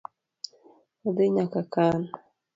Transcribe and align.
Odhi 1.07 1.25
nyaka 1.35 1.61
kan. 1.73 2.01